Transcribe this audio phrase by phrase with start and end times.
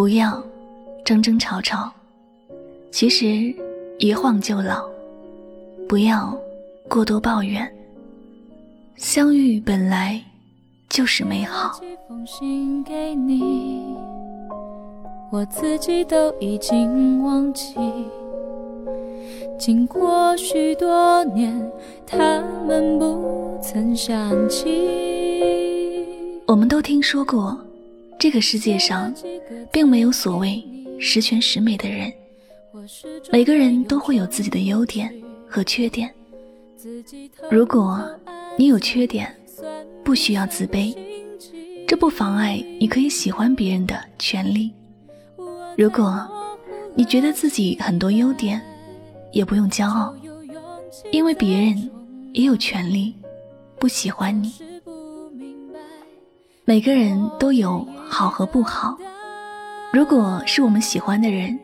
[0.00, 0.42] 不要
[1.04, 1.92] 争争吵吵，
[2.90, 3.54] 其实
[3.98, 4.82] 一晃就老；
[5.86, 6.34] 不要
[6.88, 7.70] 过多抱怨，
[8.96, 10.18] 相遇本来
[10.88, 11.78] 就是美好。
[15.30, 17.74] 我自己都已经忘记。
[19.58, 21.54] 经过许多年，
[22.06, 24.66] 他们不曾想起。
[26.46, 27.54] 我们都听说过，
[28.20, 29.12] 这个世界上
[29.72, 30.62] 并没有所谓
[30.98, 32.12] 十全十美的人，
[33.32, 35.10] 每个人都会有自己的优点
[35.48, 36.14] 和缺点。
[37.50, 38.06] 如果
[38.58, 39.34] 你有缺点，
[40.04, 40.94] 不需要自卑，
[41.88, 44.70] 这不妨碍你可以喜欢别人的权利。
[45.78, 46.28] 如果
[46.94, 48.60] 你觉得自己很多优点，
[49.32, 50.14] 也不用骄傲，
[51.10, 51.90] 因为别人
[52.34, 53.14] 也有权利
[53.78, 54.52] 不喜欢你。
[56.70, 58.96] 每个人都有好和不好。
[59.92, 61.58] 如果是我们喜欢的人，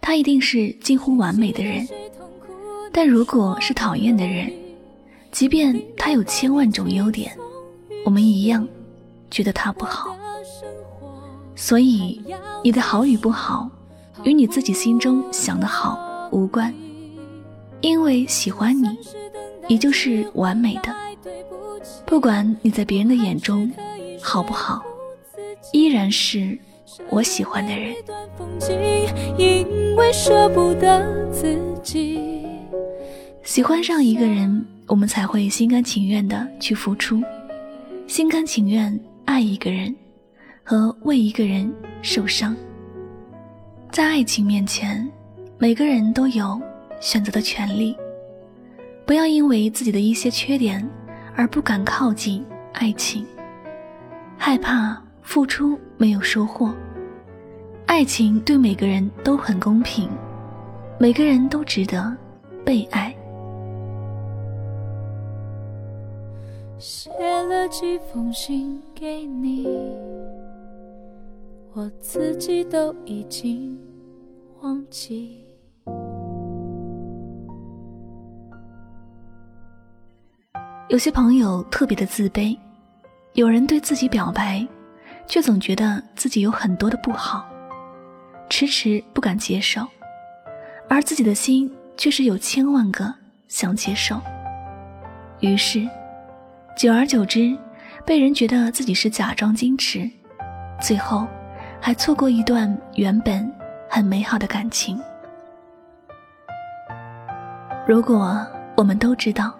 [0.00, 1.84] 他一定是近乎完美的人；
[2.92, 4.48] 但如果是讨厌的人，
[5.32, 7.36] 即便他有千万种优点，
[8.04, 8.64] 我们一样
[9.32, 10.16] 觉得他不好。
[11.56, 12.22] 所以，
[12.62, 13.68] 你的好与不好，
[14.22, 16.72] 与你自己心中想的好无关。
[17.80, 18.96] 因为喜欢你，
[19.68, 20.94] 你就是完美的。
[22.04, 23.68] 不管你在别人的眼中
[24.28, 24.84] 好不好，
[25.72, 26.58] 依然是
[27.08, 27.94] 我喜欢的人。
[33.44, 37.22] 喜欢上一个人，我们才会心甘情愿的去付出，
[38.08, 39.94] 心甘情愿爱一个人，
[40.64, 42.54] 和为一个人受伤。
[43.92, 45.08] 在爱情面前，
[45.56, 46.60] 每个人都有。
[46.98, 47.94] 选择的权利，
[49.04, 50.84] 不要因为自己的一些缺点
[51.36, 53.24] 而不敢靠近爱情，
[54.38, 56.72] 害怕付出没有收获。
[57.86, 60.08] 爱情对每个人都很公平，
[60.98, 62.14] 每个人都值得
[62.64, 63.14] 被爱。
[66.78, 69.66] 写了几封信给你，
[71.72, 73.78] 我自己都已经
[74.60, 75.42] 忘记。
[80.88, 82.56] 有些朋友特别的自卑，
[83.36, 84.66] 有人对自己表白，
[85.26, 87.46] 却总觉得自己有很多的不好，
[88.48, 89.86] 迟迟不敢接受，
[90.88, 93.12] 而自己的心却是有千万个
[93.46, 94.18] 想接受。
[95.40, 95.86] 于是，
[96.78, 97.54] 久而久之，
[98.06, 100.10] 被人觉得自己是假装矜持，
[100.80, 101.28] 最后
[101.78, 103.52] 还错过一段原本
[103.90, 104.98] 很美好的感情。
[107.86, 108.46] 如果
[108.78, 109.54] 我们都知道。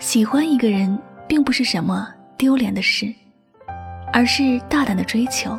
[0.00, 0.98] 喜欢一个人
[1.28, 3.12] 并不是什么丢脸的事，
[4.12, 5.58] 而是大胆的追求，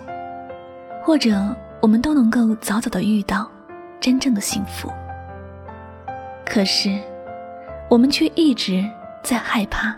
[1.03, 3.49] 或者我们都能够早早的遇到
[3.99, 4.91] 真正的幸福。
[6.45, 6.99] 可是，
[7.89, 8.83] 我们却一直
[9.23, 9.95] 在害怕，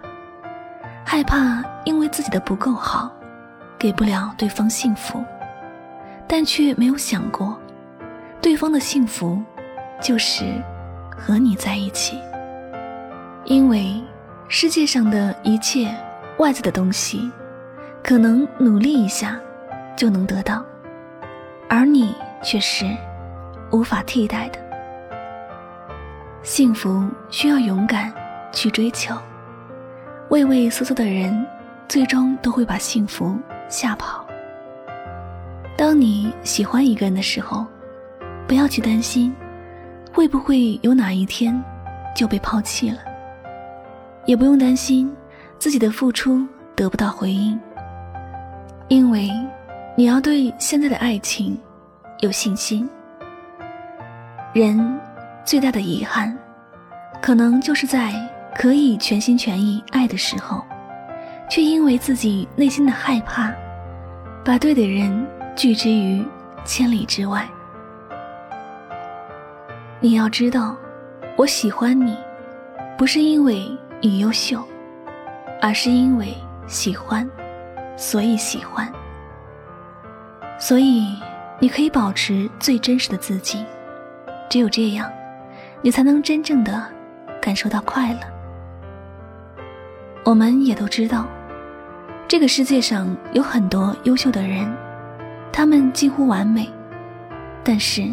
[1.06, 3.12] 害怕因为自己的不够好，
[3.78, 5.24] 给不了对方幸福，
[6.28, 7.58] 但却没有想过，
[8.42, 9.42] 对方的幸福
[10.02, 10.46] 就是
[11.10, 12.20] 和你在一起，
[13.46, 14.02] 因为。
[14.50, 15.94] 世界上的一切
[16.38, 17.32] 外在的东西，
[18.04, 19.40] 可能努力一下
[19.96, 20.64] 就能得到，
[21.68, 22.86] 而你却是
[23.72, 24.60] 无法替代的。
[26.44, 28.14] 幸福需要勇敢
[28.52, 29.16] 去追求，
[30.30, 31.46] 畏畏缩缩的人，
[31.88, 33.36] 最终都会把幸福
[33.68, 34.26] 吓跑。
[35.76, 37.66] 当你喜欢一个人的时候，
[38.48, 39.36] 不要去担心，
[40.14, 41.62] 会不会有哪一天
[42.16, 43.00] 就被抛弃了。
[44.26, 45.14] 也不用担心
[45.60, 46.46] 自己的付出
[46.76, 47.60] 得不到回应，
[48.88, 49.30] 因为
[49.96, 51.58] 你要对现在的爱情
[52.20, 52.88] 有信心。
[54.54, 55.00] 人
[55.44, 56.36] 最大的遗憾，
[57.22, 58.14] 可能就是在
[58.56, 60.64] 可以全心全意爱的时候，
[61.50, 63.52] 却因为自己内心的害怕，
[64.46, 66.24] 把对的人拒之于
[66.66, 67.48] 千里之外。
[70.00, 70.76] 你要知道，
[71.36, 72.16] 我喜欢你，
[72.98, 73.68] 不是因为。
[74.00, 74.64] 你优秀，
[75.62, 76.34] 而是因为
[76.68, 77.30] 喜欢，
[77.96, 78.92] 所以喜欢。
[80.60, 81.16] 所以
[81.60, 83.66] 你可以保持最真实的自己，
[84.50, 85.12] 只有这样，
[85.82, 86.84] 你才能真正的
[87.42, 88.20] 感受到快乐。
[90.24, 91.26] 我们也都知道，
[92.28, 94.72] 这个世界上有很多优秀的人，
[95.52, 96.70] 他们近乎完美，
[97.64, 98.08] 但是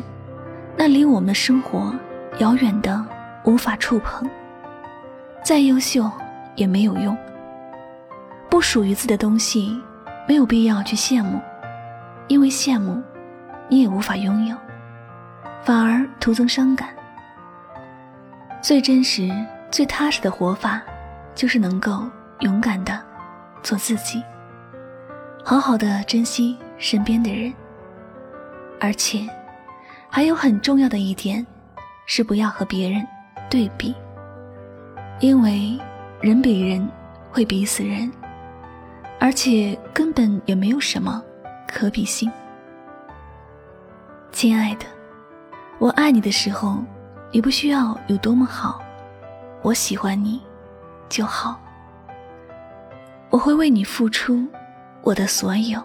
[0.76, 1.94] 那离我们的生活
[2.38, 3.04] 遥远的
[3.44, 4.28] 无法触碰。
[5.42, 6.10] 再优秀
[6.56, 7.16] 也没有用。
[8.54, 9.82] 不属于自己的东西，
[10.28, 11.40] 没有必要去羡慕，
[12.28, 13.02] 因为羡慕
[13.68, 14.56] 你也无法拥有，
[15.64, 16.88] 反而徒增伤感。
[18.62, 19.28] 最真实、
[19.72, 20.80] 最踏实的活法，
[21.34, 22.08] 就是能够
[22.42, 22.96] 勇敢的
[23.60, 24.22] 做自己，
[25.44, 27.52] 好好的珍惜身边的人。
[28.78, 29.28] 而且，
[30.08, 31.44] 还有很重要的一点，
[32.06, 33.04] 是不要和别人
[33.50, 33.92] 对比，
[35.18, 35.76] 因为
[36.20, 36.88] 人比人
[37.32, 38.08] 会比死人，
[39.24, 41.24] 而且根本也没有什么
[41.66, 42.30] 可比性。
[44.30, 44.84] 亲爱的，
[45.78, 46.84] 我爱你的时候，
[47.32, 48.82] 你不需要有多么好，
[49.62, 50.42] 我喜欢你
[51.08, 51.58] 就好。
[53.30, 54.46] 我会为你付出
[55.00, 55.82] 我的所有，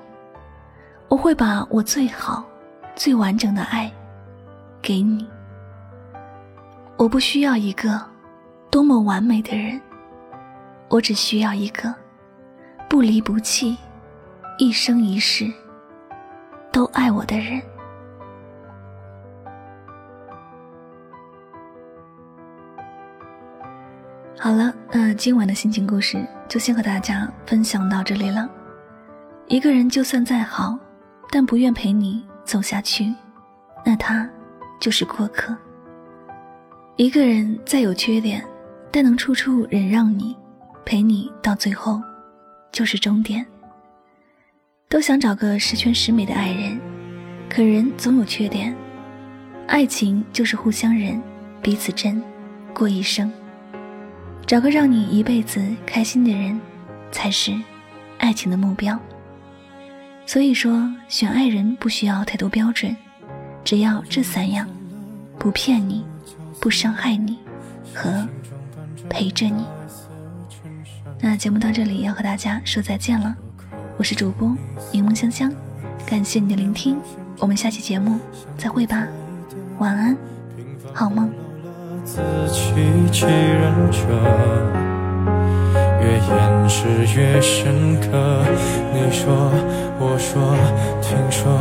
[1.08, 2.44] 我会把我最好、
[2.94, 3.90] 最完整的爱
[4.82, 5.26] 给你。
[6.98, 8.06] 我不需要一个
[8.70, 9.80] 多么完美的人，
[10.90, 11.96] 我只需要一个
[12.90, 13.78] 不离不弃、
[14.58, 15.46] 一生一世
[16.72, 17.62] 都爱我的人。
[24.40, 28.50] 好了，那今晚的心情故事就先和大家分享到这里了。
[29.48, 30.76] 一个人就算再好，
[31.30, 33.14] 但不愿陪你走下去，
[33.86, 34.28] 那他
[34.80, 35.56] 就是过客。
[36.96, 38.44] 一个人再有缺点，
[38.92, 40.36] 但能处处忍让你，
[40.86, 42.02] 陪你到最后，
[42.72, 43.46] 就是终点。
[44.88, 46.80] 都想找个十全十美的爱人，
[47.48, 48.76] 可人总有缺点。
[49.68, 51.22] 爱情就是互相忍，
[51.62, 52.22] 彼此真，
[52.74, 53.32] 过一生。
[54.48, 56.60] 找个让你一辈子开心的人，
[57.12, 57.54] 才是
[58.18, 59.00] 爱情的目标。
[60.26, 62.98] 所以说，选爱人不需要太多标准，
[63.64, 64.68] 只要这三样：
[65.38, 66.04] 不骗你，
[66.60, 67.38] 不伤害你，
[67.94, 68.28] 和
[69.08, 69.64] 陪着你。
[71.22, 73.36] 那节目到这里要和大家说再见了，
[73.98, 74.56] 我是主播
[74.94, 75.52] 柠檬香香，
[76.06, 76.98] 感谢你的聆听，
[77.40, 78.18] 我们下期节目
[78.58, 79.06] 再会吧，
[79.80, 80.16] 晚安，
[80.94, 81.30] 好梦。
[82.06, 82.22] 自
[82.54, 82.72] 欺
[83.12, 84.00] 欺人者，
[86.02, 88.46] 越掩饰越深刻。
[88.94, 89.52] 你说，
[90.00, 90.56] 我说，
[91.02, 91.52] 听说，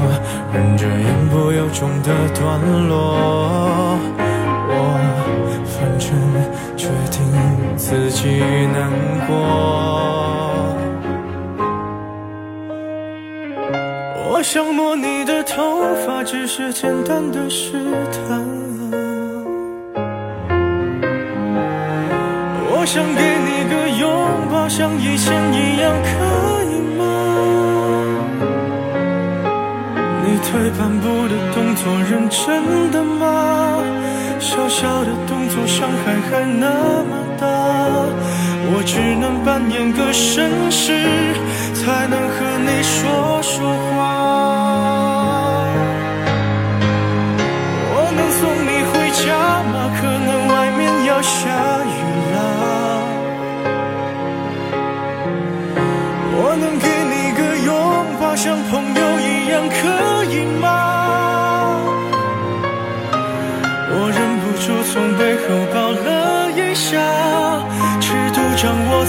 [0.55, 3.99] 忍着言不由衷的段落。
[4.70, 4.72] 我
[5.66, 6.06] 反正
[6.76, 7.19] 决定
[7.78, 8.40] 自己
[8.75, 8.90] 难
[9.26, 9.36] 过。
[14.30, 17.72] 我想摸你的头发，只是简单的试
[18.12, 18.44] 探。
[22.70, 24.04] 我想给你个拥
[24.50, 26.08] 抱，像以前一样，可
[26.64, 26.68] 以
[30.50, 33.82] 退半步的动作，认真的吗？
[34.40, 37.46] 小小的动作，伤害还那么大，
[38.70, 41.04] 我只能扮演个绅士，
[41.74, 43.96] 才能和你说说话。
[47.92, 49.26] 我能送你回家
[49.70, 49.76] 吗？
[50.00, 51.77] 可能外面要下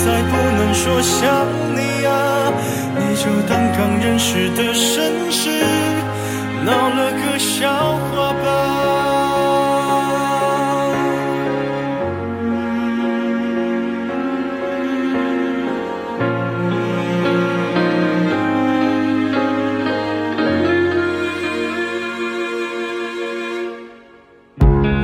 [0.05, 2.09] 再不能说想你啊。
[2.95, 5.49] 你就当刚认识的绅士
[6.65, 7.69] 闹了个笑
[8.11, 8.45] 话吧。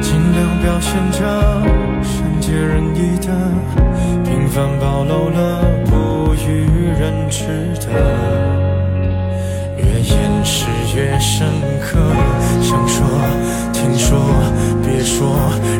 [0.02, 1.20] 尽量表现着
[2.04, 3.28] 善解人意的
[4.56, 6.48] 反暴露了不与
[6.98, 7.44] 人知
[7.86, 7.92] 的，
[9.76, 11.46] 越掩饰越深
[11.82, 12.00] 刻。
[12.62, 13.06] 想说，
[13.74, 14.18] 听说，
[14.82, 15.28] 别说，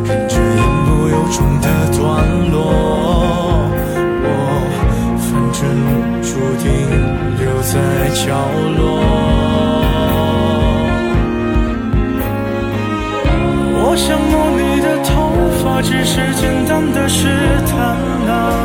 [0.04, 2.04] 忍着言不由衷的段
[2.52, 2.54] 落。
[4.26, 4.28] 我
[5.22, 5.62] 反正
[6.22, 6.68] 注定
[7.40, 7.72] 留在
[8.14, 8.36] 角
[8.78, 8.84] 落。
[13.78, 15.32] 我想摸你的头
[15.64, 17.30] 发，只是简单的试
[17.72, 17.78] 探
[18.28, 18.65] 啊。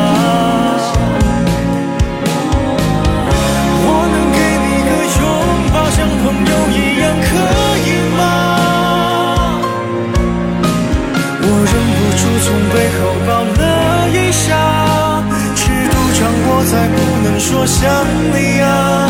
[17.43, 19.09] 说想你啊！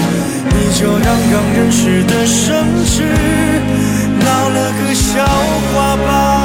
[0.54, 3.60] 你就让刚认识的生日
[4.24, 5.26] 闹了个笑
[5.74, 6.41] 话吧。